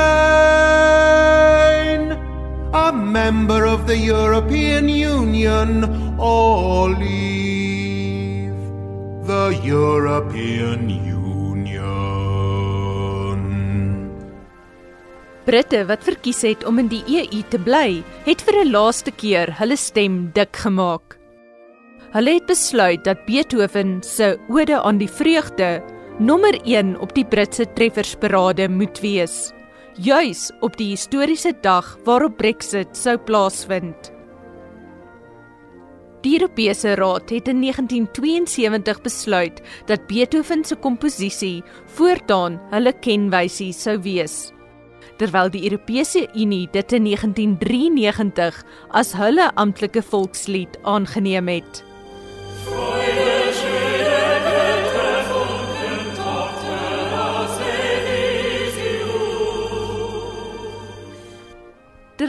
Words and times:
a 2.74 2.92
member 2.92 3.64
of 3.68 3.86
the 3.86 3.96
European 3.98 4.90
Union 4.90 5.86
or 6.18 6.90
leave 6.90 8.58
the 9.30 9.60
European 9.62 10.90
Union? 10.90 11.28
Britte 15.46 15.86
wat 15.86 16.02
verkies 16.02 16.42
het 16.42 16.66
om 16.66 16.80
in 16.82 16.90
die 16.90 17.04
EU 17.06 17.44
te 17.54 17.60
bly, 17.62 18.02
het 18.26 18.42
vir 18.42 18.66
'n 18.66 18.72
laaste 18.74 19.12
keer 19.12 19.54
hulle 19.62 19.78
stem 19.78 20.32
dik 20.34 20.56
gemaak. 20.66 21.18
Hulle 22.18 22.34
het 22.34 22.46
besluit 22.50 23.04
dat 23.04 23.26
Beethoven 23.26 24.02
se 24.02 24.40
Ode 24.50 24.82
aan 24.82 24.98
die 24.98 25.12
Vreugde 25.12 25.97
nommer 26.20 26.56
1 26.66 26.96
op 27.00 27.14
die 27.14 27.26
Britse 27.26 27.68
treffersparade 27.78 28.66
moet 28.70 29.00
wees, 29.04 29.52
juis 30.02 30.48
op 30.66 30.78
die 30.78 30.90
historiese 30.96 31.54
dag 31.62 31.92
waarop 32.06 32.40
Brexit 32.40 32.98
sou 32.98 33.18
plaasvind. 33.18 34.12
Die 36.26 36.40
Europese 36.40 36.96
Raad 36.98 37.30
het 37.30 37.48
in 37.48 37.62
1972 37.62 39.02
besluit 39.06 39.62
dat 39.86 40.08
Beethoven 40.10 40.66
se 40.66 40.76
komposisie 40.76 41.64
voortaan 41.86 42.58
hulle 42.74 42.94
kenwysie 43.00 43.74
sou 43.74 44.00
wees 44.02 44.48
terwyl 45.18 45.50
die 45.50 45.64
Europese 45.66 46.28
Unie 46.38 46.68
dit 46.74 46.94
in 46.94 47.08
1993 47.10 48.60
as 48.94 49.16
hulle 49.18 49.50
amptelike 49.58 50.04
volkslied 50.06 50.78
aangeneem 50.86 51.50
het. 51.50 51.87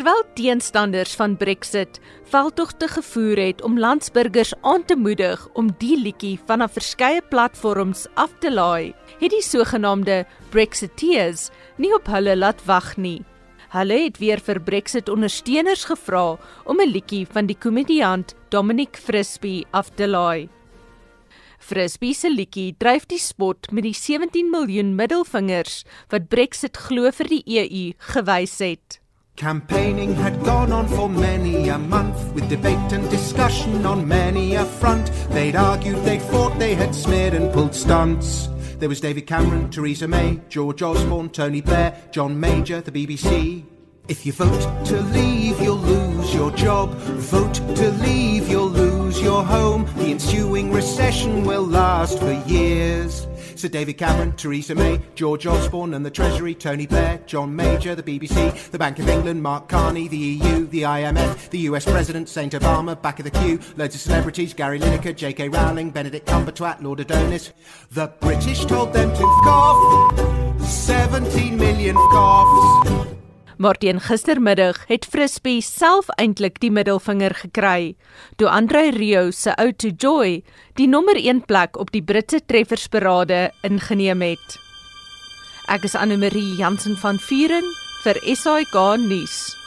Terwyl 0.09 0.33
teenstanders 0.35 1.11
van 1.21 1.35
Brexit 1.37 1.99
veldtogte 2.33 2.87
gevoer 2.89 3.37
het 3.37 3.63
om 3.63 3.79
landsburgers 3.79 4.55
aan 4.61 4.85
te 4.85 4.97
moedig 4.97 5.43
om 5.53 5.67
die 5.79 5.99
liedjie 6.01 6.39
vanaf 6.49 6.73
verskeie 6.73 7.21
platforms 7.29 8.07
af 8.15 8.31
te 8.41 8.49
laai, 8.49 8.95
het 9.21 9.35
die 9.35 9.43
sogenaamde 9.45 10.23
Brexiteers 10.49 11.51
nie 11.77 11.91
op 11.93 12.09
hulle 12.09 12.37
laat 12.39 12.63
wag 12.65 12.95
nie. 12.97 13.21
Hulle 13.75 13.99
het 14.07 14.17
weer 14.17 14.41
vir 14.47 14.63
Brexit 14.65 15.11
ondersteuners 15.13 15.85
gevra 15.91 16.39
om 16.65 16.81
'n 16.81 16.89
liedjie 16.89 17.27
van 17.27 17.47
die 17.47 17.59
komediant 17.59 18.33
Dominic 18.49 18.97
Frisby 18.97 19.65
af 19.73 19.91
te 19.95 20.09
laai. 20.09 20.49
Frisby 21.59 22.15
se 22.15 22.31
liedjie 22.31 22.75
dryf 22.79 23.05
die 23.07 23.21
spot 23.21 23.71
met 23.73 23.83
die 23.83 23.95
17 23.95 24.51
miljoen 24.51 24.95
middelvingers 24.95 25.85
wat 26.09 26.29
Brexit 26.29 26.77
glo 26.77 27.11
vir 27.11 27.29
die 27.29 27.43
EU 27.45 27.93
gewys 27.99 28.59
het. 28.59 29.01
Campaigning 29.39 30.17
had 30.17 30.43
gone 30.43 30.73
on 30.73 30.89
for 30.89 31.09
many 31.09 31.69
a 31.69 31.79
month 31.79 32.35
with 32.35 32.49
debate 32.49 32.93
and 32.93 33.09
discussion 33.09 33.87
on 33.87 34.09
many 34.09 34.57
a 34.57 34.65
front. 34.65 35.13
They'd 35.31 35.55
argued, 35.55 36.05
they'd 36.05 36.23
fought, 36.23 36.59
they 36.59 36.75
had 36.75 36.93
smeared 36.93 37.35
and 37.35 37.53
pulled 37.53 37.73
stunts. 37.73 38.49
There 38.81 38.89
was 38.89 39.01
David 39.01 39.29
Cameron, 39.29 39.71
Theresa 39.71 40.09
May, 40.09 40.41
George 40.49 40.83
Osborne, 40.83 41.31
Tony 41.31 41.61
Blair, 41.61 41.97
John 42.11 42.41
Major, 42.41 42.81
the 42.81 42.91
BBC. 42.91 43.65
If 44.09 44.27
you 44.27 44.33
vote 44.33 44.85
to 44.87 45.01
leave, 45.03 45.61
you'll 45.61 45.77
lose 45.77 46.35
your 46.35 46.51
job. 46.51 46.91
Vote 46.95 47.55
to 47.55 47.93
leave, 48.03 48.49
you'll 48.49 48.71
lose 48.71 49.23
your 49.23 49.45
home. 49.45 49.85
The 49.99 50.11
ensuing 50.11 50.73
recession 50.73 51.45
will 51.45 51.65
last 51.65 52.19
for 52.19 52.33
years. 52.49 53.18
Sir 53.59 53.69
David 53.69 53.99
Cameron, 53.99 54.33
Theresa 54.37 54.75
May, 54.75 55.01
George 55.17 55.45
Osborne 55.45 55.95
and 55.95 56.07
the 56.07 56.11
Treasury, 56.11 56.55
Tony 56.55 56.87
Blair, 56.87 57.21
John 57.27 57.57
Major, 57.57 57.97
the 57.97 58.05
BBC, 58.05 58.71
the 58.71 58.79
Bank 58.79 59.01
of 59.01 59.09
England, 59.09 59.43
Mark 59.43 59.69
Carney, 59.69 60.07
the 60.07 60.17
EU, 60.17 60.67
the 60.69 60.83
IMF, 60.83 61.51
the 61.51 61.59
US 61.61 61.85
President, 61.85 62.29
St 62.29 62.53
Obama, 62.53 63.01
back 63.01 63.19
of 63.19 63.25
the 63.25 63.33
queue, 63.33 63.59
loads 63.77 63.97
of 63.97 64.01
celebrities, 64.01 64.55
Gary 64.55 64.79
Lineker, 64.79 65.15
J.K. 65.15 65.49
Rowling, 65.49 65.91
Benedict 65.91 66.29
Cumberbatch, 66.29 66.81
Lord 66.83 67.01
Adonis. 67.01 67.53
The 67.91 68.07
British 68.21 68.65
told 68.65 68.93
them 68.93 69.13
to 69.13 69.23
cough. 69.43 70.61
17 70.61 71.57
million 71.57 71.97
coughs. 71.97 73.08
Maar 73.59 73.75
teen 73.75 73.99
gistermiddag 74.01 74.85
het 74.87 75.07
Frisbee 75.11 75.61
self 75.61 76.07
eintlik 76.15 76.61
die 76.63 76.71
middelvinger 76.71 77.35
gekry 77.35 77.97
toe 78.39 78.47
Andre 78.47 78.93
Rio 78.95 79.33
se 79.35 79.51
Out 79.59 79.81
to 79.83 79.91
Joy 79.91 80.45
die 80.79 80.87
nommer 80.87 81.19
1 81.19 81.43
plek 81.51 81.75
op 81.77 81.91
die 81.91 82.03
Britse 82.03 82.39
treffersparade 82.47 83.51
ingeneem 83.67 84.23
het. 84.23 84.59
Ek 85.67 85.91
is 85.91 85.99
Anne 85.99 86.17
Marie 86.17 86.55
Jansen 86.55 86.95
van 87.03 87.19
Vuren 87.19 87.67
vir 88.05 88.23
SAK 88.23 88.79
nuus. 89.03 89.58